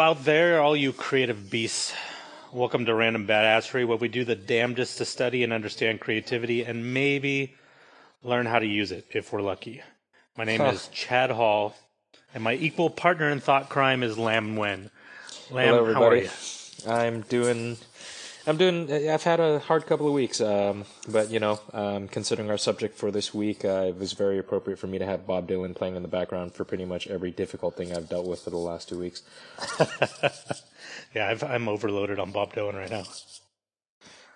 Hello 0.00 0.12
out 0.12 0.24
there, 0.24 0.62
all 0.62 0.74
you 0.74 0.94
creative 0.94 1.50
beasts. 1.50 1.92
Welcome 2.54 2.86
to 2.86 2.94
Random 2.94 3.26
Badassery, 3.26 3.86
where 3.86 3.98
we 3.98 4.08
do 4.08 4.24
the 4.24 4.34
damnedest 4.34 4.96
to 4.96 5.04
study 5.04 5.44
and 5.44 5.52
understand 5.52 6.00
creativity 6.00 6.64
and 6.64 6.94
maybe 6.94 7.54
learn 8.22 8.46
how 8.46 8.60
to 8.60 8.64
use 8.64 8.92
it 8.92 9.04
if 9.10 9.30
we're 9.30 9.42
lucky. 9.42 9.82
My 10.38 10.44
name 10.44 10.62
is 10.62 10.88
Chad 10.88 11.30
Hall, 11.30 11.76
and 12.34 12.42
my 12.42 12.54
equal 12.54 12.88
partner 12.88 13.28
in 13.28 13.40
thought 13.40 13.68
crime 13.68 14.02
is 14.02 14.16
Lam 14.16 14.56
Wen. 14.56 14.88
Lam, 15.50 15.68
Hello, 15.68 15.92
how 15.92 16.04
are 16.04 16.16
you? 16.16 16.30
I'm 16.88 17.20
doing. 17.20 17.76
I'm 18.46 18.56
doing. 18.56 18.90
I've 19.08 19.22
had 19.22 19.38
a 19.40 19.58
hard 19.58 19.86
couple 19.86 20.06
of 20.06 20.12
weeks, 20.12 20.40
um, 20.40 20.84
but 21.08 21.30
you 21.30 21.40
know, 21.40 21.60
um, 21.72 22.08
considering 22.08 22.50
our 22.50 22.58
subject 22.58 22.96
for 22.96 23.10
this 23.10 23.34
week, 23.34 23.64
uh, 23.64 23.86
it 23.88 23.98
was 23.98 24.12
very 24.12 24.38
appropriate 24.38 24.78
for 24.78 24.86
me 24.86 24.98
to 24.98 25.06
have 25.06 25.26
Bob 25.26 25.48
Dylan 25.48 25.74
playing 25.74 25.96
in 25.96 26.02
the 26.02 26.08
background 26.08 26.54
for 26.54 26.64
pretty 26.64 26.84
much 26.84 27.06
every 27.06 27.30
difficult 27.30 27.76
thing 27.76 27.94
I've 27.94 28.08
dealt 28.08 28.26
with 28.26 28.40
for 28.40 28.50
the 28.50 28.56
last 28.56 28.88
two 28.88 28.98
weeks. 28.98 29.22
Yeah, 31.14 31.28
I've, 31.28 31.42
I'm 31.42 31.68
overloaded 31.68 32.18
on 32.18 32.30
Bob 32.30 32.54
Dylan 32.54 32.74
right 32.74 32.90
now. 32.90 33.04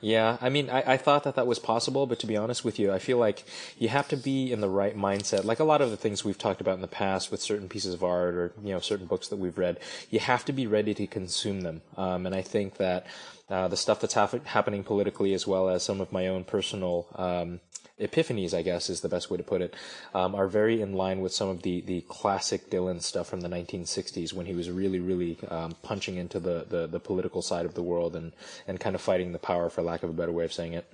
Yeah, 0.05 0.37
I 0.43 0.51
mean, 0.51 0.69
I, 0.69 0.93
I 0.93 0.97
thought 0.99 1.25
that 1.25 1.35
that 1.37 1.47
was 1.47 1.59
possible, 1.59 2.07
but 2.07 2.19
to 2.19 2.27
be 2.27 2.37
honest 2.37 2.63
with 2.63 2.79
you, 2.79 2.93
I 2.93 2.99
feel 2.99 3.17
like 3.17 3.43
you 3.79 3.89
have 3.89 4.07
to 4.09 4.19
be 4.19 4.53
in 4.53 4.61
the 4.61 4.69
right 4.69 4.95
mindset. 4.95 5.45
Like 5.45 5.61
a 5.61 5.65
lot 5.65 5.81
of 5.81 5.91
the 5.91 5.97
things 5.97 6.23
we've 6.23 6.37
talked 6.37 6.61
about 6.61 6.75
in 6.75 6.83
the 6.83 6.87
past 6.89 7.31
with 7.31 7.41
certain 7.41 7.71
pieces 7.71 7.95
of 7.95 8.05
art 8.05 8.35
or 8.35 8.53
you 8.63 8.75
know 8.75 8.81
certain 8.81 9.07
books 9.07 9.29
that 9.29 9.39
we've 9.39 9.57
read, 9.57 9.81
you 10.11 10.19
have 10.19 10.45
to 10.45 10.53
be 10.53 10.67
ready 10.67 10.93
to 10.93 11.07
consume 11.07 11.63
them. 11.63 11.81
Um, 11.97 12.27
and 12.27 12.35
I 12.35 12.43
think 12.43 12.77
that 12.77 13.07
uh, 13.49 13.69
the 13.69 13.79
stuff 13.79 13.99
that's 14.03 14.13
hap- 14.13 14.45
happening 14.45 14.85
politically, 14.85 15.33
as 15.33 15.47
well 15.47 15.71
as 15.71 15.83
some 15.83 16.03
of 16.03 16.13
my 16.13 16.27
own 16.27 16.45
personal 16.45 17.07
um, 17.15 17.61
epiphanies, 18.01 18.55
I 18.55 18.63
guess 18.63 18.91
is 18.91 19.01
the 19.01 19.09
best 19.09 19.31
way 19.31 19.37
to 19.37 19.43
put 19.43 19.63
it, 19.63 19.75
um, 20.15 20.35
are 20.35 20.49
very 20.49 20.81
in 20.81 20.95
line 20.95 21.21
with 21.21 21.33
some 21.33 21.49
of 21.49 21.63
the, 21.63 21.81
the 21.83 22.01
classic 22.03 22.71
Dylan 22.71 23.01
stuff 23.01 23.29
from 23.29 23.41
the 23.41 23.49
1960s 23.49 24.33
when 24.33 24.47
he 24.47 24.55
was 24.55 24.71
really, 24.71 25.01
really 25.01 25.39
um, 25.49 25.77
punching 25.83 26.17
into 26.17 26.41
the, 26.41 26.67
the, 26.69 26.87
the 26.87 27.01
political 27.01 27.43
side 27.43 27.67
of 27.67 27.75
the 27.75 27.83
world 27.83 28.17
and, 28.17 28.33
and 28.67 28.81
kind 28.81 28.95
of 28.95 29.01
fighting 29.01 29.33
the 29.33 29.39
power, 29.39 29.71
for 29.71 29.83
lack 29.83 30.03
of 30.03 30.11
a 30.11 30.15
better 30.15 30.33
way 30.33 30.45
of 30.45 30.53
saying 30.53 30.73
it. 30.73 30.91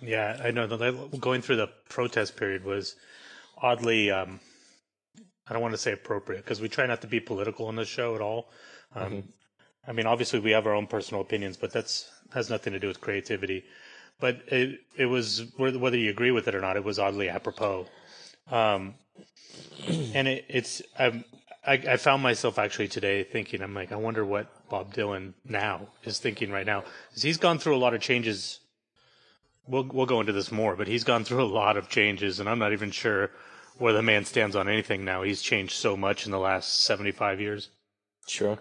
Yeah, 0.00 0.40
I 0.42 0.50
know. 0.50 0.66
Going 1.18 1.42
through 1.42 1.56
the 1.56 1.70
protest 1.88 2.36
period 2.36 2.64
was 2.64 2.96
oddly, 3.60 4.10
um, 4.10 4.40
I 5.46 5.52
don't 5.52 5.62
want 5.62 5.74
to 5.74 5.78
say 5.78 5.92
appropriate 5.92 6.44
because 6.44 6.60
we 6.60 6.68
try 6.68 6.86
not 6.86 7.02
to 7.02 7.06
be 7.06 7.20
political 7.20 7.68
in 7.68 7.76
this 7.76 7.88
show 7.88 8.14
at 8.14 8.20
all. 8.20 8.50
Um, 8.94 9.24
I 9.86 9.92
mean, 9.92 10.06
obviously 10.06 10.40
we 10.40 10.52
have 10.52 10.66
our 10.66 10.74
own 10.74 10.86
personal 10.86 11.20
opinions, 11.20 11.56
but 11.56 11.72
that's 11.72 12.10
has 12.32 12.48
nothing 12.48 12.72
to 12.72 12.78
do 12.78 12.86
with 12.86 13.00
creativity. 13.00 13.64
But 14.20 14.42
it 14.48 14.80
it 14.96 15.06
was 15.06 15.44
whether 15.56 15.96
you 15.96 16.10
agree 16.10 16.30
with 16.30 16.46
it 16.48 16.54
or 16.54 16.60
not, 16.60 16.76
it 16.76 16.84
was 16.84 16.98
oddly 16.98 17.28
apropos. 17.28 17.86
Um, 18.50 18.94
and 20.14 20.28
it, 20.28 20.44
it's 20.48 20.82
I'm, 20.98 21.24
I, 21.66 21.72
I 21.74 21.96
found 21.96 22.22
myself 22.22 22.58
actually 22.58 22.88
today 22.88 23.22
thinking, 23.24 23.62
I'm 23.62 23.74
like, 23.74 23.92
I 23.92 23.96
wonder 23.96 24.24
what 24.24 24.68
Bob 24.68 24.94
Dylan 24.94 25.34
now 25.44 25.88
is 26.04 26.18
thinking 26.18 26.50
right 26.50 26.66
now, 26.66 26.82
'Cause 27.12 27.22
he's 27.22 27.36
gone 27.38 27.58
through 27.58 27.76
a 27.76 27.78
lot 27.78 27.94
of 27.94 28.00
changes 28.00 28.60
we'll 29.66 29.84
we'll 29.84 30.06
go 30.06 30.20
into 30.20 30.32
this 30.32 30.50
more, 30.52 30.76
but 30.76 30.88
he's 30.88 31.04
gone 31.04 31.24
through 31.24 31.42
a 31.42 31.46
lot 31.46 31.76
of 31.76 31.88
changes, 31.88 32.40
and 32.40 32.48
I'm 32.48 32.58
not 32.58 32.72
even 32.72 32.90
sure 32.90 33.30
where 33.78 33.92
the 33.92 34.02
man 34.02 34.24
stands 34.24 34.56
on 34.56 34.68
anything 34.68 35.04
now. 35.04 35.22
He's 35.22 35.40
changed 35.42 35.72
so 35.74 35.96
much 35.96 36.26
in 36.26 36.32
the 36.32 36.38
last 36.38 36.82
75 36.82 37.40
years. 37.40 37.70
Sure. 38.26 38.58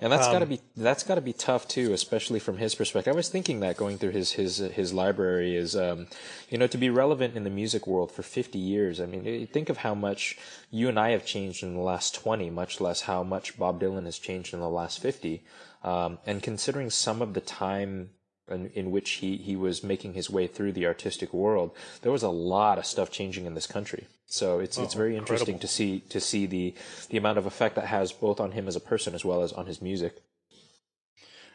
And 0.00 0.12
that's 0.12 0.26
got 0.26 0.40
to 0.40 0.44
Um, 0.44 0.48
be 0.48 0.60
that's 0.76 1.02
got 1.02 1.16
to 1.16 1.20
be 1.20 1.32
tough 1.32 1.66
too, 1.68 1.92
especially 1.92 2.38
from 2.38 2.58
his 2.58 2.74
perspective. 2.74 3.12
I 3.12 3.16
was 3.16 3.28
thinking 3.28 3.60
that 3.60 3.76
going 3.76 3.98
through 3.98 4.10
his 4.10 4.32
his 4.32 4.58
his 4.58 4.92
library 4.92 5.56
is, 5.56 5.74
um, 5.76 6.06
you 6.50 6.58
know, 6.58 6.66
to 6.66 6.78
be 6.78 6.90
relevant 6.90 7.36
in 7.36 7.44
the 7.44 7.50
music 7.50 7.86
world 7.86 8.12
for 8.12 8.22
50 8.22 8.58
years. 8.58 9.00
I 9.00 9.06
mean, 9.06 9.46
think 9.46 9.68
of 9.68 9.78
how 9.78 9.94
much 9.94 10.36
you 10.70 10.88
and 10.88 10.98
I 10.98 11.10
have 11.10 11.24
changed 11.24 11.62
in 11.62 11.74
the 11.74 11.80
last 11.80 12.14
20, 12.14 12.50
much 12.50 12.80
less 12.80 13.02
how 13.02 13.22
much 13.22 13.58
Bob 13.58 13.80
Dylan 13.80 14.04
has 14.04 14.18
changed 14.18 14.52
in 14.54 14.60
the 14.60 14.68
last 14.68 15.00
50. 15.00 15.44
Um, 15.82 16.18
and 16.26 16.42
considering 16.42 16.90
some 16.90 17.22
of 17.22 17.34
the 17.34 17.40
time 17.40 18.10
in, 18.48 18.70
in 18.74 18.90
which 18.90 19.10
he, 19.12 19.36
he 19.36 19.56
was 19.56 19.82
making 19.82 20.14
his 20.14 20.30
way 20.30 20.46
through 20.46 20.72
the 20.72 20.86
artistic 20.86 21.32
world, 21.32 21.74
there 22.02 22.12
was 22.12 22.22
a 22.22 22.28
lot 22.28 22.78
of 22.78 22.86
stuff 22.86 23.10
changing 23.10 23.44
in 23.46 23.54
this 23.54 23.66
country. 23.66 24.06
So 24.28 24.58
it's 24.58 24.76
it's 24.76 24.94
Oh, 24.94 24.98
very 24.98 25.16
interesting 25.16 25.54
incredible. 25.54 25.60
to 25.60 25.68
see 25.68 26.00
to 26.10 26.20
see 26.20 26.46
the 26.46 26.74
the 27.10 27.16
amount 27.16 27.38
of 27.38 27.46
effect 27.46 27.76
that 27.76 27.86
has 27.86 28.10
both 28.12 28.40
on 28.40 28.52
him 28.52 28.66
as 28.66 28.74
a 28.76 28.80
person 28.80 29.14
as 29.14 29.24
well 29.24 29.42
as 29.42 29.52
on 29.52 29.66
his 29.66 29.80
music. 29.80 30.16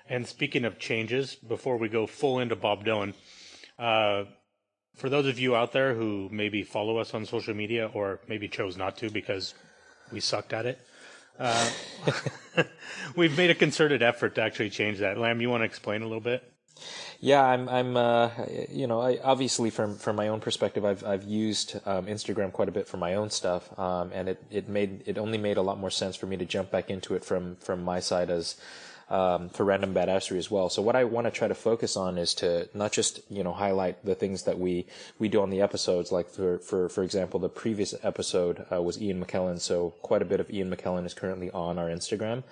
And 0.10 0.28
speaking 0.28 0.66
of 0.66 0.80
changes, 0.80 1.36
before 1.36 1.78
we 1.78 1.88
go 1.90 2.08
full 2.08 2.40
into 2.40 2.56
Bob 2.56 2.84
Dylan, 2.86 3.14
uh, 3.80 4.26
for 4.96 5.10
those 5.10 5.28
of 5.28 5.40
you 5.40 5.56
out 5.56 5.72
there 5.72 5.94
who 5.94 6.28
maybe 6.32 6.64
follow 6.64 6.98
us 6.98 7.14
on 7.14 7.26
social 7.26 7.54
media 7.54 7.90
or 7.94 8.20
maybe 8.28 8.48
chose 8.48 8.76
not 8.78 8.98
to 8.98 9.10
because 9.10 9.54
we 10.12 10.20
sucked 10.20 10.52
at 10.54 10.66
it, 10.66 10.80
uh, 11.40 11.70
we've 13.16 13.38
made 13.38 13.50
a 13.50 13.56
concerted 13.56 14.02
effort 14.02 14.36
to 14.36 14.42
actually 14.42 14.70
change 14.70 15.00
that. 15.00 15.18
Lamb, 15.18 15.40
you 15.42 15.50
want 15.50 15.62
to 15.62 15.66
explain 15.66 16.02
a 16.02 16.06
little 16.06 16.20
bit? 16.22 16.51
Yeah, 17.20 17.44
I'm. 17.44 17.70
I'm. 17.70 17.96
Uh, 17.96 18.32
you 18.72 18.88
know, 18.88 19.00
I, 19.00 19.20
obviously 19.24 19.70
from 19.70 19.96
from 19.96 20.16
my 20.16 20.30
own 20.30 20.40
perspective, 20.40 20.84
I've 20.84 21.04
I've 21.06 21.24
used 21.24 21.76
um, 21.86 22.08
Instagram 22.08 22.52
quite 22.52 22.68
a 22.68 22.72
bit 22.72 22.88
for 22.88 22.98
my 22.98 23.14
own 23.14 23.30
stuff, 23.30 23.78
um, 23.80 24.12
and 24.12 24.28
it, 24.30 24.44
it 24.50 24.68
made 24.68 25.04
it 25.06 25.20
only 25.20 25.38
made 25.38 25.58
a 25.58 25.62
lot 25.62 25.78
more 25.80 25.92
sense 25.92 26.16
for 26.16 26.26
me 26.26 26.38
to 26.38 26.46
jump 26.46 26.72
back 26.72 26.90
into 26.90 27.14
it 27.14 27.24
from 27.24 27.58
from 27.58 27.84
my 27.84 28.00
side 28.00 28.32
as 28.32 28.56
um, 29.12 29.50
for 29.50 29.66
random 29.66 29.94
badassery 29.94 30.38
as 30.38 30.50
well. 30.50 30.70
So 30.70 30.82
what 30.82 30.96
I 30.96 31.04
want 31.04 31.28
to 31.28 31.32
try 31.32 31.48
to 31.48 31.54
focus 31.54 31.98
on 31.98 32.18
is 32.18 32.34
to 32.36 32.70
not 32.74 32.92
just 32.92 33.20
you 33.30 33.44
know 33.44 33.52
highlight 33.54 34.04
the 34.04 34.16
things 34.16 34.44
that 34.44 34.58
we 34.58 34.88
we 35.20 35.28
do 35.28 35.42
on 35.42 35.52
the 35.52 35.62
episodes. 35.62 36.12
Like 36.12 36.30
for 36.30 36.58
for 36.60 36.90
for 36.90 37.04
example, 37.04 37.40
the 37.40 37.50
previous 37.50 37.94
episode 38.02 38.66
uh, 38.72 38.82
was 38.82 39.00
Ian 39.00 39.24
McKellen, 39.24 39.60
so 39.60 39.92
quite 40.02 40.24
a 40.24 40.26
bit 40.26 40.40
of 40.40 40.50
Ian 40.50 40.74
McKellen 40.74 41.06
is 41.06 41.14
currently 41.14 41.52
on 41.52 41.78
our 41.78 41.90
Instagram. 41.90 42.44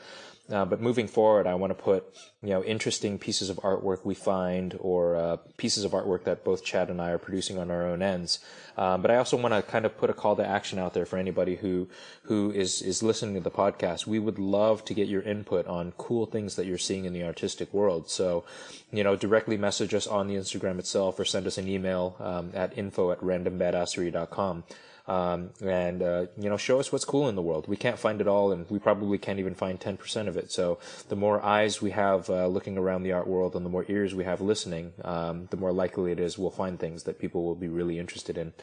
Uh, 0.52 0.66
but 0.66 0.82
moving 0.82 1.08
forward, 1.08 1.46
I 1.46 1.54
want 1.56 1.72
to 1.72 1.84
put 1.84 2.06
you 2.42 2.50
know 2.50 2.64
interesting 2.64 3.20
pieces 3.20 3.50
of 3.50 3.58
artwork 3.58 4.04
we 4.04 4.16
find, 4.16 4.76
or 4.80 5.16
uh, 5.16 5.38
pieces 5.58 5.84
of 5.84 5.92
artwork 5.92 6.24
that 6.24 6.44
both 6.44 6.64
Chad 6.64 6.90
and 6.90 7.02
I 7.02 7.12
are 7.12 7.18
producing 7.18 7.60
on 7.60 7.70
our 7.70 7.86
own 7.86 8.02
ends. 8.02 8.40
Um, 8.78 9.02
but 9.02 9.12
I 9.12 9.18
also 9.18 9.38
want 9.38 9.54
to 9.54 9.62
kind 9.62 9.86
of 9.86 9.98
put 9.98 10.10
a 10.10 10.14
call 10.14 10.36
to 10.38 10.46
action 10.46 10.80
out 10.80 10.94
there 10.94 11.06
for 11.06 11.18
anybody 11.18 11.58
who 11.58 11.88
who 12.24 12.52
is 12.52 12.82
is 12.82 13.04
listening 13.04 13.36
to 13.36 13.42
the 13.42 13.52
podcast. 13.52 14.08
We 14.08 14.20
would 14.20 14.40
love 14.40 14.84
to 14.86 14.94
get 14.94 15.08
your 15.08 15.22
input 15.22 15.68
on 15.68 15.94
cool 15.98 16.26
things 16.26 16.56
that 16.56 16.66
you're 16.66 16.78
seeing 16.78 17.06
in 17.06 17.14
the 17.14 17.24
artistic 17.24 17.74
world. 17.74 18.10
So, 18.10 18.44
you 18.92 19.04
know, 19.04 19.16
directly 19.16 19.58
message 19.58 19.94
us 19.94 20.08
on 20.08 20.28
the 20.28 20.36
Instagram 20.36 20.80
itself, 20.80 21.20
or 21.20 21.26
send 21.26 21.46
us 21.46 21.58
an 21.58 21.68
email 21.68 22.16
um, 22.20 22.52
at 22.56 22.78
info 22.78 23.12
at 23.12 23.20
randombadassery.com 23.20 24.64
um, 25.10 25.50
and 25.66 26.04
uh, 26.04 26.26
you 26.38 26.50
know 26.50 26.58
show 26.58 26.80
us 26.80 26.92
what's 26.92 27.04
cool 27.04 27.28
in 27.28 27.36
the 27.36 27.42
world. 27.42 27.68
We 27.68 27.76
can't 27.76 27.98
find 27.98 28.22
it 28.22 28.28
all, 28.28 28.52
and 28.52 28.70
we 28.70 28.78
probably 28.78 29.18
can't 29.18 29.40
even 29.40 29.56
find 29.56 29.80
ten 29.80 29.98
percent 29.98 30.30
of 30.30 30.38
it. 30.38 30.52
So 30.52 30.78
the 31.08 31.16
more 31.16 31.42
eyes 31.44 31.82
we 31.82 31.92
have 31.92 32.30
uh, 32.30 32.48
looking 32.48 32.78
around 32.78 33.04
the 33.04 33.12
art 33.14 33.28
world, 33.28 33.56
and 33.56 33.66
the 33.66 33.70
more 33.70 33.86
ears 33.90 34.14
we 34.14 34.24
have 34.24 34.40
listening, 34.40 34.94
um, 35.04 35.48
the 35.50 35.58
more 35.58 35.74
likely 35.74 36.12
it 36.12 36.20
is 36.20 36.38
we'll 36.38 36.52
find 36.52 36.80
things 36.80 37.04
that 37.04 37.18
people 37.18 37.44
will 37.44 37.56
be 37.56 37.68
really 37.68 37.98
interested 37.98 38.38
in. 38.38 38.54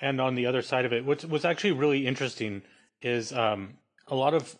And 0.00 0.20
on 0.20 0.34
the 0.34 0.46
other 0.46 0.62
side 0.62 0.86
of 0.86 0.92
it, 0.92 1.04
what's 1.04 1.24
what's 1.26 1.44
actually 1.44 1.72
really 1.72 2.06
interesting 2.06 2.62
is 3.02 3.32
um, 3.32 3.74
a 4.08 4.14
lot 4.14 4.32
of 4.32 4.56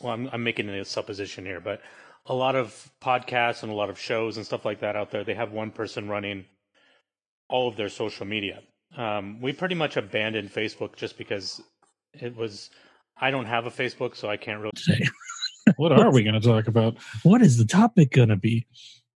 well, 0.00 0.12
I'm, 0.12 0.30
I'm 0.32 0.44
making 0.44 0.68
a 0.68 0.84
supposition 0.84 1.44
here, 1.44 1.60
but 1.60 1.80
a 2.26 2.34
lot 2.34 2.54
of 2.54 2.90
podcasts 3.02 3.62
and 3.62 3.72
a 3.72 3.74
lot 3.74 3.90
of 3.90 3.98
shows 3.98 4.36
and 4.36 4.46
stuff 4.46 4.64
like 4.64 4.80
that 4.80 4.94
out 4.94 5.10
there, 5.10 5.24
they 5.24 5.34
have 5.34 5.52
one 5.52 5.70
person 5.70 6.08
running 6.08 6.44
all 7.48 7.66
of 7.66 7.76
their 7.76 7.88
social 7.88 8.26
media. 8.26 8.60
Um, 8.96 9.40
we 9.40 9.52
pretty 9.52 9.74
much 9.74 9.96
abandoned 9.96 10.52
Facebook 10.52 10.96
just 10.96 11.16
because 11.16 11.62
it 12.12 12.36
was. 12.36 12.70
I 13.20 13.30
don't 13.30 13.46
have 13.46 13.66
a 13.66 13.70
Facebook, 13.70 14.16
so 14.16 14.28
I 14.28 14.36
can't 14.36 14.60
really 14.60 14.72
Say, 14.76 15.00
What 15.76 15.92
are 15.92 16.10
we 16.10 16.22
going 16.22 16.40
to 16.40 16.46
talk 16.46 16.68
about? 16.68 16.96
what 17.22 17.42
is 17.42 17.58
the 17.58 17.66
topic 17.66 18.12
going 18.12 18.30
to 18.30 18.36
be? 18.36 18.66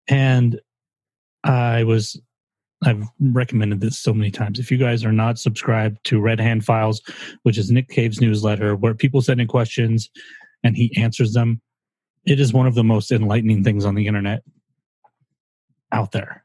And 0.08 0.60
I 1.44 1.84
was, 1.84 2.20
I've 2.84 3.04
recommended 3.20 3.80
this 3.80 4.00
so 4.00 4.14
many 4.14 4.32
times. 4.32 4.60
If 4.60 4.72
you 4.72 4.78
guys 4.78 5.06
are 5.06 5.12
not 5.12 5.40
subscribed 5.40 6.04
to 6.06 6.20
Red 6.20 6.40
Hand 6.40 6.66
Files, 6.66 7.02
which 7.44 7.58
is 7.58 7.72
Nick 7.72 7.90
Cave's 7.90 8.20
newsletter, 8.20 8.76
where 8.76 8.96
people 8.96 9.22
send 9.22 9.40
in 9.40 9.48
questions 9.48 10.10
and 10.64 10.76
he 10.76 10.96
answers 10.98 11.34
them, 11.34 11.62
it 12.26 12.40
is 12.40 12.54
one 12.54 12.68
of 12.68 12.76
the 12.76 12.84
most 12.84 13.12
enlightening 13.12 13.64
things 13.64 13.86
on 13.86 13.96
the 13.96 14.08
internet 14.08 14.44
out 15.92 16.12
there. 16.12 16.44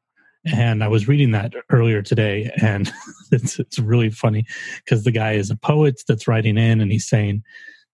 And 0.54 0.84
I 0.84 0.88
was 0.88 1.08
reading 1.08 1.32
that 1.32 1.52
earlier 1.70 2.02
today, 2.02 2.50
and 2.60 2.92
it's 3.32 3.58
it's 3.58 3.78
really 3.78 4.10
funny 4.10 4.46
because 4.84 5.04
the 5.04 5.10
guy 5.10 5.32
is 5.32 5.50
a 5.50 5.56
poet 5.56 6.02
that's 6.06 6.28
writing 6.28 6.56
in, 6.56 6.80
and 6.80 6.92
he's 6.92 7.08
saying 7.08 7.42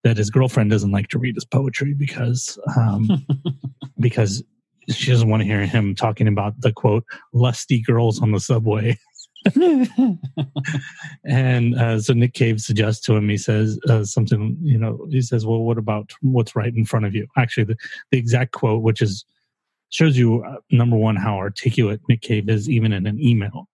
that 0.04 0.16
his 0.16 0.30
girlfriend 0.30 0.70
doesn't 0.70 0.90
like 0.90 1.08
to 1.08 1.18
read 1.18 1.34
his 1.34 1.44
poetry 1.44 1.94
because 1.94 2.58
um, 2.76 3.08
because 4.00 4.42
she 4.88 5.10
doesn't 5.10 5.28
want 5.28 5.40
to 5.40 5.46
hear 5.46 5.64
him 5.64 5.94
talking 5.94 6.28
about 6.28 6.60
the 6.60 6.72
quote 6.72 7.04
lusty 7.32 7.80
girls 7.80 8.20
on 8.20 8.32
the 8.32 8.40
subway. 8.40 8.98
and 11.24 11.74
uh, 11.74 12.00
so 12.00 12.12
Nick 12.12 12.34
Cave 12.34 12.60
suggests 12.60 13.04
to 13.06 13.16
him, 13.16 13.28
he 13.28 13.36
says 13.36 13.78
uh, 13.88 14.04
something, 14.04 14.56
you 14.62 14.78
know, 14.78 15.06
he 15.10 15.20
says, 15.20 15.44
well, 15.44 15.60
what 15.60 15.78
about 15.78 16.12
what's 16.20 16.54
right 16.54 16.74
in 16.74 16.84
front 16.84 17.06
of 17.06 17.14
you? 17.14 17.26
Actually, 17.36 17.64
the, 17.64 17.76
the 18.10 18.18
exact 18.18 18.52
quote, 18.52 18.82
which 18.82 19.02
is 19.02 19.24
shows 19.92 20.16
you, 20.16 20.42
uh, 20.42 20.56
number 20.70 20.96
one, 20.96 21.16
how 21.16 21.36
articulate 21.36 22.00
Nick 22.08 22.22
Cave 22.22 22.48
is 22.48 22.68
even 22.68 22.92
in 22.92 23.06
an 23.06 23.20
email. 23.20 23.68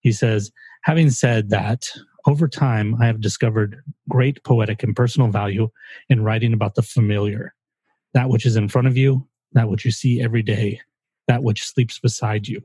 He 0.00 0.12
says, 0.12 0.50
having 0.82 1.10
said 1.10 1.50
that, 1.50 1.90
over 2.26 2.48
time, 2.48 2.94
I 3.00 3.06
have 3.06 3.20
discovered 3.20 3.82
great 4.08 4.42
poetic 4.44 4.82
and 4.82 4.96
personal 4.96 5.28
value 5.28 5.68
in 6.08 6.22
writing 6.22 6.54
about 6.54 6.74
the 6.74 6.82
familiar, 6.82 7.54
that 8.14 8.28
which 8.28 8.46
is 8.46 8.56
in 8.56 8.68
front 8.68 8.86
of 8.86 8.96
you, 8.96 9.28
that 9.52 9.68
which 9.68 9.84
you 9.84 9.90
see 9.90 10.22
every 10.22 10.42
day, 10.42 10.80
that 11.28 11.42
which 11.42 11.66
sleeps 11.66 11.98
beside 11.98 12.48
you. 12.48 12.62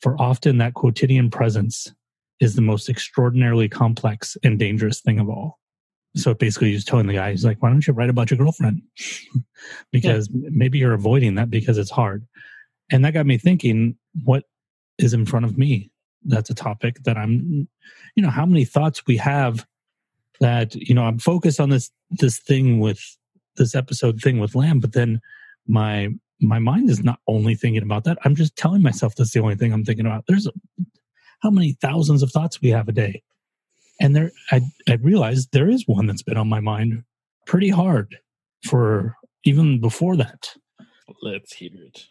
For 0.00 0.20
often 0.20 0.58
that 0.58 0.74
quotidian 0.74 1.30
presence 1.30 1.92
is 2.40 2.54
the 2.54 2.62
most 2.62 2.88
extraordinarily 2.88 3.68
complex 3.68 4.36
and 4.42 4.58
dangerous 4.58 5.00
thing 5.00 5.20
of 5.20 5.28
all. 5.28 5.58
So 6.16 6.32
basically, 6.34 6.72
he's 6.72 6.84
telling 6.84 7.06
the 7.06 7.14
guy, 7.14 7.30
he's 7.30 7.44
like, 7.44 7.62
why 7.62 7.68
don't 7.68 7.86
you 7.86 7.92
write 7.92 8.08
about 8.08 8.30
your 8.30 8.38
girlfriend? 8.38 8.82
because 9.92 10.28
maybe 10.32 10.78
you're 10.78 10.94
avoiding 10.94 11.34
that 11.34 11.50
because 11.50 11.78
it's 11.78 11.90
hard. 11.90 12.26
And 12.90 13.04
that 13.04 13.14
got 13.14 13.26
me 13.26 13.36
thinking, 13.36 13.96
what 14.24 14.44
is 14.98 15.12
in 15.12 15.26
front 15.26 15.44
of 15.44 15.58
me? 15.58 15.90
That's 16.24 16.50
a 16.50 16.54
topic 16.54 17.02
that 17.04 17.16
I'm, 17.16 17.68
you 18.14 18.22
know, 18.22 18.30
how 18.30 18.46
many 18.46 18.64
thoughts 18.64 19.06
we 19.06 19.16
have 19.18 19.66
that, 20.40 20.74
you 20.74 20.94
know, 20.94 21.04
I'm 21.04 21.18
focused 21.18 21.60
on 21.60 21.70
this, 21.70 21.90
this 22.10 22.38
thing 22.38 22.80
with 22.80 23.00
this 23.56 23.74
episode 23.74 24.20
thing 24.20 24.38
with 24.38 24.54
Lamb, 24.54 24.80
but 24.80 24.92
then 24.92 25.20
my, 25.66 26.08
my 26.40 26.58
mind 26.58 26.90
is 26.90 27.02
not 27.02 27.20
only 27.26 27.54
thinking 27.54 27.82
about 27.82 28.04
that. 28.04 28.18
I'm 28.24 28.34
just 28.34 28.56
telling 28.56 28.82
myself 28.82 29.14
that's 29.14 29.32
the 29.32 29.40
only 29.40 29.54
thing 29.54 29.72
I'm 29.72 29.84
thinking 29.84 30.06
about. 30.06 30.24
There's 30.26 30.46
a, 30.46 30.52
how 31.40 31.50
many 31.50 31.72
thousands 31.80 32.22
of 32.22 32.30
thoughts 32.30 32.60
we 32.60 32.70
have 32.70 32.88
a 32.88 32.92
day. 32.92 33.22
And 34.00 34.14
there, 34.14 34.30
I, 34.50 34.60
I 34.88 34.94
realized 34.94 35.50
there 35.52 35.68
is 35.68 35.84
one 35.86 36.06
that's 36.06 36.22
been 36.22 36.36
on 36.36 36.48
my 36.48 36.60
mind 36.60 37.02
pretty 37.46 37.70
hard 37.70 38.16
for 38.66 39.16
even 39.44 39.80
before 39.80 40.16
that. 40.16 40.50
Let's 41.22 41.54
hear 41.54 41.70
it. 41.74 42.06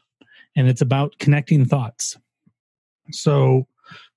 And 0.56 0.68
it's 0.68 0.82
about 0.82 1.18
connecting 1.20 1.66
thoughts. 1.66 2.18
So, 3.12 3.68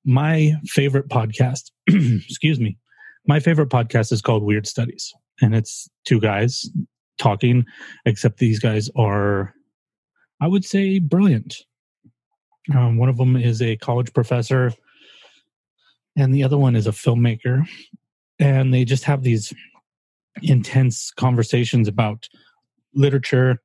my 0.05 0.55
favorite 0.65 1.09
podcast, 1.09 1.70
excuse 1.88 2.59
me, 2.59 2.79
my 3.26 3.41
favorite 3.41 3.69
podcast 3.69 4.12
is 4.12 4.23
called 4.23 4.43
Weird 4.43 4.67
Studies. 4.67 5.12
And 5.43 5.55
it's 5.55 5.88
two 6.06 6.20
guys 6.20 6.69
talking, 7.19 7.67
except 8.06 8.38
these 8.38 8.59
guys 8.59 8.88
are, 8.97 9.53
I 10.41 10.47
would 10.47 10.65
say, 10.65 10.99
brilliant. 10.99 11.56
Um, 12.75 12.97
one 12.97 13.09
of 13.09 13.17
them 13.17 13.37
is 13.37 13.61
a 13.61 13.76
college 13.76 14.12
professor, 14.12 14.73
and 16.19 16.35
the 16.35 16.43
other 16.43 16.59
one 16.59 16.75
is 16.75 16.87
a 16.87 16.93
filmmaker. 16.93 17.67
And 18.41 18.75
they 18.75 18.85
just 18.85 19.05
have 19.05 19.23
these 19.23 19.55
intense 20.43 21.11
conversations 21.12 21.88
about 21.88 22.29
literature, 22.94 23.63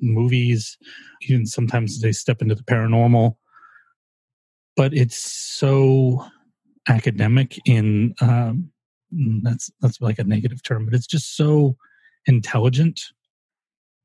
movies, 0.00 0.76
even 1.22 1.46
sometimes 1.46 2.00
they 2.00 2.12
step 2.12 2.42
into 2.42 2.54
the 2.54 2.62
paranormal. 2.64 3.36
But 4.76 4.92
it's 4.92 5.16
so 5.16 6.24
academic 6.88 7.58
in 7.64 8.14
um, 8.20 8.70
that's 9.42 9.70
that's 9.80 10.00
like 10.00 10.18
a 10.18 10.24
negative 10.24 10.62
term, 10.62 10.84
but 10.84 10.94
it's 10.94 11.06
just 11.06 11.36
so 11.36 11.76
intelligent. 12.26 13.00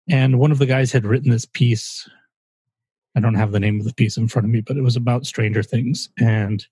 And 0.09 0.39
one 0.39 0.51
of 0.51 0.59
the 0.59 0.65
guys 0.65 0.91
had 0.91 1.05
written 1.05 1.31
this 1.31 1.45
piece. 1.45 2.07
I 3.15 3.19
don't 3.19 3.35
have 3.35 3.51
the 3.51 3.59
name 3.59 3.79
of 3.79 3.85
the 3.85 3.93
piece 3.93 4.15
in 4.15 4.29
front 4.29 4.45
of 4.45 4.51
me, 4.51 4.61
but 4.61 4.77
it 4.77 4.81
was 4.81 4.95
about 4.95 5.25
Stranger 5.25 5.61
Things 5.61 6.09
and 6.17 6.65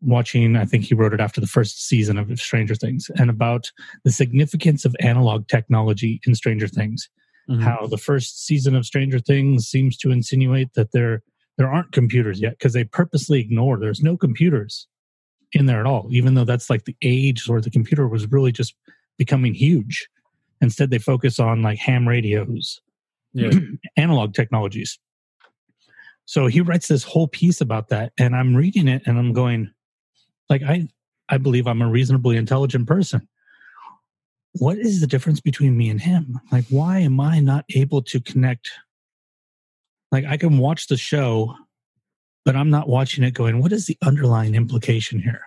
watching. 0.00 0.56
I 0.56 0.64
think 0.64 0.84
he 0.84 0.94
wrote 0.94 1.14
it 1.14 1.20
after 1.20 1.40
the 1.40 1.46
first 1.46 1.86
season 1.86 2.18
of 2.18 2.38
Stranger 2.40 2.74
Things 2.74 3.10
and 3.18 3.30
about 3.30 3.70
the 4.04 4.12
significance 4.12 4.84
of 4.84 4.94
analog 5.00 5.48
technology 5.48 6.20
in 6.26 6.34
Stranger 6.34 6.68
Things. 6.68 7.08
Mhm. 7.48 7.62
How 7.62 7.86
the 7.86 7.96
first 7.98 8.44
season 8.44 8.74
of 8.74 8.84
Stranger 8.86 9.18
Things 9.20 9.66
seems 9.66 9.96
to 9.98 10.10
insinuate 10.10 10.74
that 10.74 10.92
there 10.92 11.22
there 11.58 11.72
aren't 11.72 11.92
computers 11.92 12.38
yet 12.38 12.52
because 12.58 12.74
they 12.74 12.84
purposely 12.84 13.40
ignore 13.40 13.78
there's 13.78 14.02
no 14.02 14.14
computers 14.14 14.86
in 15.52 15.64
there 15.64 15.80
at 15.80 15.86
all, 15.86 16.06
even 16.10 16.34
though 16.34 16.44
that's 16.44 16.68
like 16.68 16.84
the 16.84 16.96
age 17.00 17.48
where 17.48 17.62
the 17.62 17.70
computer 17.70 18.06
was 18.06 18.30
really 18.30 18.52
just 18.52 18.74
becoming 19.16 19.54
huge. 19.54 20.06
Instead, 20.60 20.90
they 20.90 20.98
focus 20.98 21.38
on 21.38 21.62
like 21.62 21.78
ham 21.78 22.06
radios, 22.06 22.80
Yeah. 23.32 23.50
analog 23.96 24.34
technologies. 24.34 24.98
So 26.26 26.46
he 26.48 26.60
writes 26.60 26.88
this 26.88 27.04
whole 27.04 27.28
piece 27.28 27.60
about 27.62 27.88
that, 27.88 28.12
and 28.18 28.34
I'm 28.36 28.54
reading 28.54 28.88
it 28.88 29.02
and 29.06 29.16
I'm 29.18 29.32
going, 29.32 29.70
like, 30.48 30.62
I 30.62 30.88
I 31.28 31.38
believe 31.38 31.66
I'm 31.66 31.82
a 31.82 31.90
reasonably 31.90 32.36
intelligent 32.36 32.86
person. 32.86 33.26
What 34.52 34.78
is 34.78 35.00
the 35.00 35.06
difference 35.06 35.40
between 35.40 35.76
me 35.76 35.90
and 35.90 36.00
him? 36.00 36.40
Like, 36.52 36.64
why 36.70 37.00
am 37.00 37.20
I 37.20 37.40
not 37.40 37.64
able 37.74 38.00
to 38.02 38.20
connect? 38.20 38.70
Like, 40.12 40.24
I 40.24 40.36
can 40.36 40.58
watch 40.58 40.86
the 40.86 40.96
show, 40.96 41.54
but 42.44 42.56
I'm 42.56 42.70
not 42.70 42.88
watching 42.88 43.24
it 43.24 43.34
going, 43.34 43.60
what 43.60 43.72
is 43.72 43.86
the 43.86 43.98
underlying 44.02 44.54
implication 44.54 45.20
here? 45.20 45.42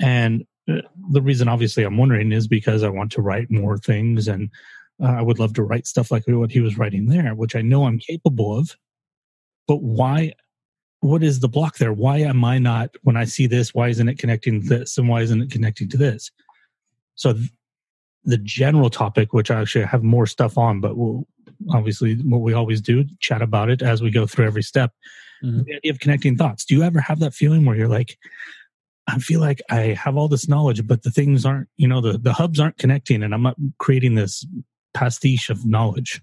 And 0.00 0.44
uh, 0.70 0.82
the 1.10 1.20
reason, 1.20 1.48
obviously, 1.48 1.82
I'm 1.82 1.98
wondering 1.98 2.32
is 2.32 2.48
because 2.48 2.82
I 2.82 2.88
want 2.88 3.12
to 3.12 3.22
write 3.22 3.50
more 3.50 3.76
things 3.76 4.28
and 4.28 4.50
uh, 5.02 5.08
I 5.08 5.22
would 5.22 5.38
love 5.38 5.52
to 5.54 5.62
write 5.62 5.86
stuff 5.86 6.10
like 6.10 6.24
what 6.26 6.52
he 6.52 6.60
was 6.60 6.78
writing 6.78 7.06
there, 7.06 7.34
which 7.34 7.56
I 7.56 7.62
know 7.62 7.84
I'm 7.84 7.98
capable 7.98 8.56
of. 8.56 8.76
But 9.66 9.82
why? 9.82 10.34
What 11.04 11.22
is 11.22 11.40
the 11.40 11.48
block 11.48 11.76
there? 11.76 11.92
Why 11.92 12.20
am 12.20 12.46
I 12.46 12.58
not, 12.58 12.96
when 13.02 13.14
I 13.14 13.24
see 13.24 13.46
this, 13.46 13.74
why 13.74 13.88
isn't 13.88 14.08
it 14.08 14.18
connecting 14.18 14.62
to 14.62 14.66
this? 14.66 14.96
And 14.96 15.06
why 15.06 15.20
isn't 15.20 15.42
it 15.42 15.50
connecting 15.50 15.86
to 15.90 15.98
this? 15.98 16.30
So 17.14 17.34
th- 17.34 17.50
the 18.24 18.38
general 18.38 18.88
topic, 18.88 19.34
which 19.34 19.50
I 19.50 19.60
actually 19.60 19.84
have 19.84 20.02
more 20.02 20.26
stuff 20.26 20.56
on, 20.56 20.80
but 20.80 20.96
we'll 20.96 21.26
obviously 21.70 22.14
what 22.14 22.40
we 22.40 22.54
always 22.54 22.80
do, 22.80 23.04
chat 23.20 23.42
about 23.42 23.68
it 23.68 23.82
as 23.82 24.00
we 24.00 24.10
go 24.10 24.26
through 24.26 24.46
every 24.46 24.62
step. 24.62 24.92
Mhm. 25.42 25.66
The 25.66 25.74
idea 25.74 25.92
of 25.92 26.00
connecting 26.00 26.38
thoughts. 26.38 26.64
Do 26.64 26.74
you 26.74 26.82
ever 26.82 27.00
have 27.00 27.20
that 27.20 27.34
feeling 27.34 27.66
where 27.66 27.76
you're 27.76 27.86
like, 27.86 28.16
I 29.06 29.18
feel 29.18 29.40
like 29.40 29.60
I 29.70 29.92
have 30.02 30.16
all 30.16 30.28
this 30.28 30.48
knowledge, 30.48 30.86
but 30.86 31.02
the 31.02 31.10
things 31.10 31.44
aren't, 31.44 31.68
you 31.76 31.86
know, 31.86 32.00
the, 32.00 32.16
the 32.16 32.32
hubs 32.32 32.58
aren't 32.58 32.78
connecting 32.78 33.22
and 33.22 33.34
I'm 33.34 33.42
not 33.42 33.56
creating 33.78 34.14
this 34.14 34.46
pastiche 34.94 35.50
of 35.50 35.66
knowledge. 35.66 36.22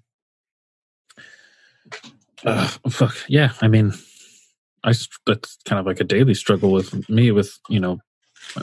Uh, 2.44 2.68
fuck 2.90 3.16
yeah. 3.28 3.52
I 3.62 3.68
mean, 3.68 3.94
I 4.84 4.94
that's 5.28 5.58
kind 5.66 5.80
of 5.80 5.86
like 5.86 6.00
a 6.00 6.06
daily 6.06 6.34
struggle 6.34 6.72
with 6.72 7.10
me 7.10 7.32
with 7.32 7.58
you 7.70 7.80
know 7.80 8.00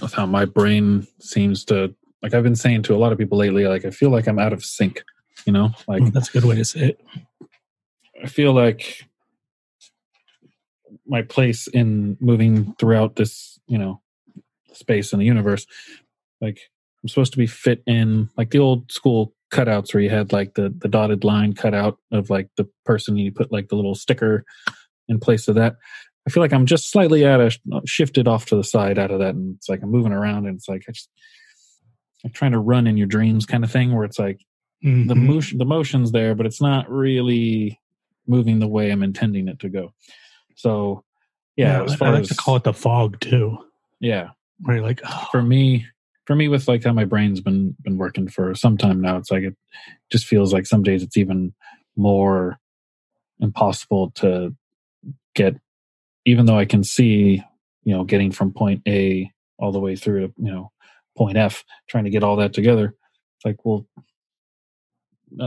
with 0.02 0.14
how 0.14 0.26
my 0.26 0.44
brain 0.44 1.06
seems 1.20 1.64
to 1.66 1.94
like 2.22 2.34
I've 2.34 2.42
been 2.44 2.56
saying 2.56 2.82
to 2.84 2.94
a 2.94 2.98
lot 2.98 3.12
of 3.12 3.18
people 3.18 3.38
lately. 3.38 3.66
Like 3.66 3.84
I 3.84 3.90
feel 3.90 4.10
like 4.10 4.26
I'm 4.28 4.38
out 4.38 4.52
of 4.52 4.64
sync. 4.64 5.02
You 5.46 5.52
know, 5.52 5.70
like 5.88 6.02
Mm, 6.02 6.12
That's 6.12 6.28
a 6.30 6.32
good 6.32 6.44
way 6.44 6.56
to 6.56 6.64
say 6.64 6.80
it. 6.90 7.00
I 8.22 8.28
feel 8.28 8.52
like 8.52 9.04
my 11.06 11.22
place 11.22 11.68
in 11.68 12.16
moving 12.20 12.74
throughout 12.78 13.16
this, 13.16 13.58
you 13.68 13.78
know, 13.78 14.00
space 14.72 15.12
in 15.12 15.18
the 15.20 15.24
universe, 15.26 15.66
like 16.40 16.60
I'm 17.02 17.08
supposed 17.08 17.32
to 17.32 17.38
be 17.38 17.46
fit 17.46 17.82
in 17.86 18.30
like 18.36 18.50
the 18.50 18.58
old 18.58 18.92
school 18.92 19.34
cutouts 19.52 19.94
where 19.94 20.02
you 20.02 20.10
had 20.10 20.32
like 20.32 20.54
the 20.54 20.74
the 20.76 20.88
dotted 20.88 21.24
line 21.24 21.54
cut 21.54 21.74
out 21.74 21.98
of 22.12 22.30
like 22.30 22.50
the 22.56 22.68
person 22.84 23.16
and 23.16 23.24
you 23.24 23.32
put 23.32 23.52
like 23.52 23.68
the 23.68 23.76
little 23.76 23.94
sticker 23.94 24.44
in 25.08 25.20
place 25.20 25.48
of 25.48 25.54
that. 25.56 25.76
I 26.26 26.30
feel 26.30 26.42
like 26.42 26.52
I'm 26.52 26.66
just 26.66 26.90
slightly 26.90 27.26
out 27.26 27.40
of 27.40 27.56
shifted 27.86 28.28
off 28.28 28.46
to 28.46 28.56
the 28.56 28.64
side 28.64 28.98
out 28.98 29.10
of 29.10 29.18
that, 29.20 29.34
and 29.34 29.56
it's 29.56 29.68
like 29.68 29.82
I'm 29.82 29.90
moving 29.90 30.12
around, 30.12 30.46
and 30.46 30.56
it's 30.56 30.68
like 30.68 30.84
I 30.88 30.92
just 30.92 31.08
like 32.24 32.34
trying 32.34 32.52
to 32.52 32.58
run 32.58 32.86
in 32.86 32.96
your 32.96 33.06
dreams 33.06 33.46
kind 33.46 33.64
of 33.64 33.70
thing, 33.70 33.94
where 33.94 34.04
it's 34.04 34.18
like 34.18 34.40
the 34.82 34.88
Mhm. 35.14 35.26
motion 35.26 35.58
the 35.58 35.64
motion's 35.64 36.12
there 36.12 36.36
but 36.36 36.46
it's 36.46 36.60
not 36.60 36.88
really 36.88 37.80
moving 38.28 38.60
the 38.60 38.68
way 38.68 38.90
i'm 38.90 39.02
intending 39.02 39.48
it 39.48 39.58
to 39.58 39.68
go. 39.68 39.92
So 40.54 41.02
yeah, 41.56 41.82
as 41.82 41.92
I 41.94 41.96
far 41.96 42.12
like 42.12 42.22
as 42.22 42.28
to 42.28 42.34
call 42.36 42.54
it 42.56 42.62
the 42.64 42.72
fog 42.72 43.18
too, 43.20 43.58
yeah. 43.98 44.28
Where 44.60 44.76
you're 44.76 44.84
like, 44.86 45.00
oh, 45.04 45.28
for 45.32 45.42
me 45.42 45.86
for 46.26 46.36
me 46.36 46.46
with 46.48 46.68
like 46.68 46.84
how 46.84 46.92
my 46.92 47.04
brain's 47.06 47.40
been 47.40 47.74
been 47.82 47.96
working 47.98 48.28
for 48.28 48.54
some 48.54 48.76
time 48.76 49.00
now 49.00 49.16
it's 49.16 49.30
like 49.30 49.42
it 49.44 49.56
just 50.12 50.26
feels 50.26 50.52
like 50.52 50.66
some 50.66 50.82
days 50.82 51.02
it's 51.02 51.16
even 51.16 51.54
more 51.96 52.58
impossible 53.40 54.10
to 54.16 54.54
get 55.34 55.56
even 56.28 56.46
though 56.46 56.58
i 56.58 56.64
can 56.64 56.84
see 56.84 57.42
you 57.84 57.94
know 57.94 58.04
getting 58.04 58.30
from 58.30 58.52
point 58.52 58.82
a 58.86 59.30
all 59.58 59.72
the 59.72 59.80
way 59.80 59.96
through 59.96 60.26
to 60.26 60.32
you 60.38 60.50
know 60.50 60.70
point 61.16 61.36
f 61.36 61.64
trying 61.88 62.04
to 62.04 62.10
get 62.10 62.22
all 62.22 62.36
that 62.36 62.52
together 62.52 62.94
it's 63.36 63.44
like 63.44 63.64
well 63.64 63.86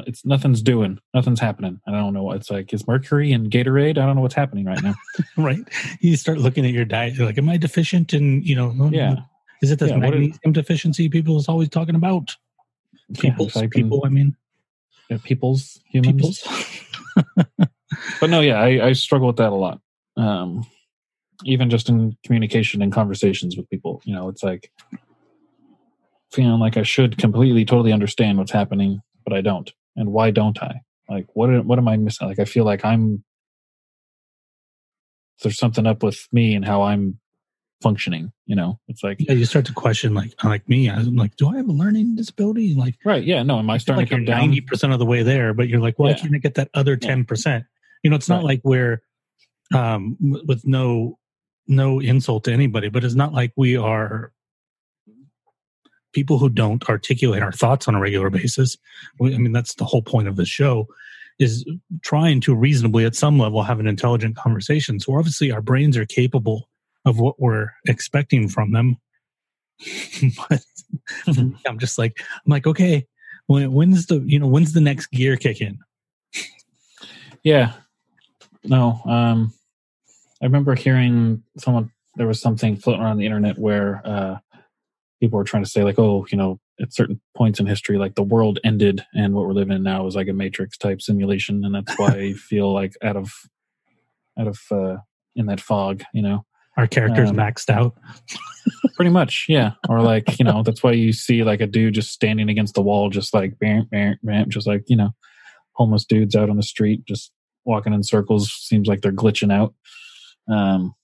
it's 0.05 0.23
nothing's 0.25 0.61
doing 0.61 0.99
nothing's 1.13 1.39
happening 1.39 1.79
i 1.87 1.91
don't 1.91 2.13
know 2.13 2.23
what 2.23 2.35
it's 2.35 2.51
like 2.51 2.71
is 2.73 2.87
mercury 2.87 3.31
and 3.31 3.49
gatorade 3.49 3.97
i 3.97 4.05
don't 4.05 4.15
know 4.15 4.21
what's 4.21 4.35
happening 4.35 4.65
right 4.65 4.83
now 4.83 4.93
right. 5.37 5.61
You 6.01 6.15
start 6.17 6.37
looking 6.37 6.65
at 6.65 6.71
your 6.71 6.85
diet. 6.85 7.15
You're 7.15 7.25
like, 7.25 7.37
am 7.37 7.49
I 7.49 7.57
deficient 7.57 8.13
in, 8.13 8.43
you 8.43 8.55
know, 8.55 8.75
oh, 8.79 8.89
yeah 8.91 9.15
is 9.61 9.71
it 9.71 9.79
this 9.79 9.89
Yeah, 9.89 9.97
what 9.97 10.13
is- 10.15 10.21
magnesium 10.21 10.53
deficiency 10.53 11.09
people 11.09 11.37
is 11.37 11.47
always 11.47 11.69
talking 11.69 11.95
about? 11.95 12.35
People, 13.13 13.47
if 13.47 13.57
I 13.57 13.61
can- 13.61 13.69
people, 13.69 14.03
I 14.05 14.09
mean, 14.09 14.35
yeah, 15.09 15.17
people's 15.23 15.79
humans 15.85 16.41
people's. 16.45 16.77
but 18.19 18.29
no, 18.29 18.41
yeah, 18.41 18.59
I, 18.59 18.87
I 18.87 18.93
struggle 18.93 19.27
with 19.27 19.37
that 19.37 19.51
a 19.51 19.55
lot. 19.55 19.81
Um, 20.17 20.65
even 21.45 21.69
just 21.69 21.89
in 21.89 22.15
communication 22.23 22.81
and 22.81 22.91
conversations 22.93 23.57
with 23.57 23.69
people, 23.69 24.01
you 24.05 24.13
know, 24.15 24.29
it's 24.29 24.43
like 24.43 24.71
feeling 26.31 26.59
like 26.59 26.77
I 26.77 26.83
should 26.83 27.17
completely, 27.17 27.65
totally 27.65 27.91
understand 27.91 28.37
what's 28.37 28.51
happening, 28.51 29.01
but 29.25 29.33
I 29.33 29.41
don't. 29.41 29.71
And 29.95 30.11
why 30.13 30.31
don't 30.31 30.61
I? 30.61 30.81
Like, 31.09 31.27
what 31.33 31.65
what 31.65 31.77
am 31.77 31.87
I 31.87 31.97
missing? 31.97 32.27
Like, 32.27 32.39
I 32.39 32.45
feel 32.45 32.63
like 32.63 32.85
I'm 32.85 33.23
there's 35.41 35.57
something 35.57 35.87
up 35.87 36.03
with 36.03 36.27
me 36.31 36.53
and 36.55 36.63
how 36.63 36.83
I'm 36.83 37.19
functioning. 37.81 38.31
You 38.45 38.55
know, 38.55 38.79
it's 38.87 39.03
like 39.03 39.17
yeah, 39.19 39.33
you 39.33 39.45
start 39.45 39.65
to 39.65 39.73
question, 39.73 40.13
like, 40.13 40.31
like 40.43 40.67
me, 40.69 40.89
I'm 40.89 41.15
like, 41.15 41.35
do 41.35 41.49
I 41.49 41.57
have 41.57 41.67
a 41.67 41.71
learning 41.73 42.15
disability? 42.15 42.75
Like, 42.75 42.95
right, 43.03 43.23
yeah, 43.23 43.43
no, 43.43 43.59
am 43.59 43.69
I 43.69 43.77
starting 43.77 44.01
like 44.01 44.09
to 44.09 44.15
you're 44.15 44.19
come 44.19 44.25
down? 44.25 44.39
ninety 44.39 44.61
percent 44.61 44.93
of 44.93 44.99
the 44.99 45.05
way 45.05 45.23
there, 45.23 45.53
but 45.53 45.67
you're 45.67 45.79
like, 45.81 45.97
why 45.97 46.09
Yeah. 46.09 46.15
can't 46.15 46.35
I 46.35 46.37
get 46.37 46.53
that 46.55 46.69
other 46.73 46.97
Yeah. 47.01 47.07
ten 47.07 47.25
percent? 47.25 47.65
You 48.03 48.09
know, 48.09 48.15
it's 48.15 48.29
not 48.29 48.43
like 48.43 48.61
we're 48.63 49.01
um, 49.73 50.17
with 50.19 50.65
no 50.65 51.17
no 51.67 51.99
insult 51.99 52.43
to 52.45 52.51
anybody, 52.51 52.89
but 52.89 53.03
it's 53.03 53.15
not 53.15 53.33
like 53.33 53.53
we 53.55 53.77
are 53.77 54.31
people 56.13 56.37
who 56.37 56.49
don't 56.49 56.87
articulate 56.89 57.41
our 57.41 57.51
thoughts 57.51 57.87
on 57.87 57.95
a 57.95 57.99
regular 57.99 58.29
basis. 58.29 58.77
We- 59.19 59.33
I 59.33 59.37
mean, 59.37 59.53
that's 59.53 59.75
the 59.75 59.85
whole 59.85 60.01
point 60.01 60.27
of 60.27 60.35
the 60.35 60.45
show 60.45 60.87
is 61.39 61.65
trying 62.03 62.41
to 62.41 62.53
reasonably, 62.53 63.05
at 63.05 63.15
some 63.15 63.39
level, 63.39 63.63
have 63.63 63.79
an 63.79 63.87
intelligent 63.87 64.35
conversation. 64.35 64.99
So 64.99 65.15
obviously, 65.15 65.51
our 65.51 65.61
brains 65.61 65.97
are 65.97 66.05
capable 66.05 66.69
of 67.05 67.19
what 67.19 67.39
we're 67.39 67.69
expecting 67.87 68.47
from 68.47 68.71
them. 68.73 68.97
but 70.49 70.61
I'm 71.65 71.79
just 71.79 71.97
like, 71.97 72.19
I'm 72.19 72.49
like, 72.51 72.67
okay, 72.67 73.07
when, 73.47 73.71
when's 73.71 74.05
the 74.05 74.19
you 74.19 74.37
know 74.39 74.47
when's 74.47 74.73
the 74.73 74.81
next 74.81 75.07
gear 75.07 75.35
kick 75.37 75.61
in? 75.61 75.79
Yeah. 77.43 77.73
No. 78.63 79.01
Um, 79.05 79.53
I 80.41 80.45
remember 80.45 80.75
hearing 80.75 81.43
someone. 81.57 81.91
There 82.15 82.27
was 82.27 82.41
something 82.41 82.75
floating 82.75 83.01
around 83.01 83.17
the 83.19 83.25
internet 83.25 83.57
where 83.57 84.01
uh, 84.03 84.37
people 85.21 85.37
were 85.37 85.45
trying 85.45 85.63
to 85.63 85.69
say, 85.69 85.83
like, 85.83 85.97
oh, 85.97 86.25
you 86.29 86.37
know, 86.37 86.59
at 86.81 86.93
certain 86.93 87.21
points 87.37 87.59
in 87.59 87.67
history, 87.67 87.97
like 87.97 88.15
the 88.15 88.23
world 88.23 88.59
ended, 88.63 89.05
and 89.13 89.33
what 89.33 89.45
we're 89.45 89.53
living 89.53 89.75
in 89.75 89.83
now 89.83 90.05
is 90.07 90.15
like 90.15 90.27
a 90.27 90.33
Matrix 90.33 90.77
type 90.77 91.01
simulation, 91.01 91.63
and 91.63 91.73
that's 91.73 91.97
why 91.97 92.07
I 92.09 92.33
feel 92.49 92.73
like 92.73 92.93
out 93.03 93.15
of, 93.15 93.31
out 94.37 94.47
of, 94.47 94.59
uh, 94.71 94.97
in 95.35 95.45
that 95.45 95.61
fog, 95.61 96.03
you 96.13 96.21
know. 96.21 96.45
Our 96.77 96.87
characters 96.87 97.29
Um, 97.29 97.35
maxed 97.35 97.69
out. 97.69 97.95
Pretty 98.95 99.11
much, 99.11 99.45
yeah. 99.47 99.73
Or 99.89 100.01
like, 100.01 100.39
you 100.39 100.45
know, 100.45 100.63
that's 100.63 100.81
why 100.83 100.91
you 100.93 101.13
see 101.13 101.43
like 101.43 101.61
a 101.61 101.67
dude 101.67 101.93
just 101.93 102.11
standing 102.11 102.49
against 102.49 102.75
the 102.75 102.81
wall, 102.81 103.09
just 103.09 103.33
like 103.33 103.59
bam, 103.59 103.87
bam, 103.91 104.17
bam, 104.23 104.49
just 104.49 104.67
like, 104.67 104.83
you 104.87 104.95
know, 104.95 105.11
homeless 105.73 106.05
dudes 106.05 106.35
out 106.35 106.49
on 106.49 106.57
the 106.57 106.63
street, 106.63 107.05
just 107.05 107.31
walking 107.65 107.93
in 107.93 108.03
circles. 108.03 108.51
Seems 108.51 108.87
like 108.87 109.01
they're 109.01 109.11
glitching 109.11 109.51
out. 109.51 109.73
Um, 110.47 110.95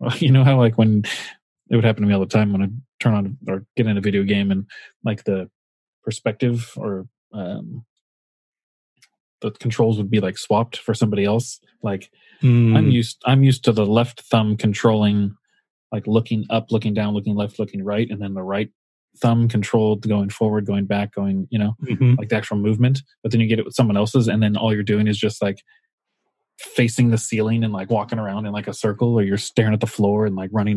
you 0.18 0.30
know 0.30 0.44
how 0.44 0.58
like 0.58 0.76
when 0.76 1.04
it 1.70 1.76
would 1.76 1.84
happen 1.84 2.02
to 2.02 2.08
me 2.08 2.14
all 2.14 2.20
the 2.20 2.26
time 2.26 2.52
when 2.52 2.62
I 2.62 2.68
turn 3.00 3.14
on 3.14 3.38
or 3.48 3.64
get 3.76 3.86
in 3.86 3.96
a 3.96 4.02
video 4.02 4.22
game 4.22 4.50
and 4.50 4.66
like 5.04 5.24
the 5.24 5.50
perspective 6.02 6.72
or 6.76 7.06
um, 7.32 7.84
the 9.40 9.50
controls 9.52 9.96
would 9.96 10.10
be 10.10 10.20
like 10.20 10.38
swapped 10.38 10.76
for 10.76 10.94
somebody 10.94 11.24
else. 11.24 11.60
Like 11.82 12.10
Mm, 12.44 12.76
I'm 12.76 12.90
used 12.90 13.22
I'm 13.24 13.42
used 13.42 13.64
to 13.64 13.72
the 13.72 13.86
left 13.86 14.20
thumb 14.22 14.56
controlling 14.56 15.34
like 15.90 16.06
looking 16.06 16.44
up, 16.50 16.70
looking 16.70 16.92
down, 16.92 17.14
looking 17.14 17.34
left, 17.34 17.58
looking 17.58 17.82
right, 17.84 18.10
and 18.10 18.20
then 18.20 18.34
the 18.34 18.42
right 18.42 18.70
thumb 19.18 19.48
controlled 19.48 20.06
going 20.06 20.28
forward, 20.28 20.66
going 20.66 20.86
back, 20.86 21.14
going, 21.14 21.46
you 21.50 21.58
know, 21.58 21.76
mhm. 21.88 22.18
like 22.18 22.28
the 22.28 22.36
actual 22.36 22.56
movement. 22.56 23.00
But 23.22 23.30
then 23.30 23.40
you 23.40 23.46
get 23.46 23.60
it 23.60 23.64
with 23.64 23.74
someone 23.74 23.96
else's, 23.96 24.28
and 24.28 24.42
then 24.42 24.56
all 24.56 24.74
you're 24.74 24.82
doing 24.82 25.06
is 25.06 25.16
just 25.16 25.40
like 25.40 25.62
facing 26.58 27.10
the 27.10 27.18
ceiling 27.18 27.64
and 27.64 27.72
like 27.72 27.90
walking 27.90 28.18
around 28.18 28.46
in 28.46 28.52
like 28.52 28.68
a 28.68 28.74
circle 28.74 29.14
or 29.14 29.22
you're 29.22 29.36
staring 29.36 29.74
at 29.74 29.80
the 29.80 29.86
floor 29.86 30.24
and 30.24 30.36
like 30.36 30.50
running 30.52 30.72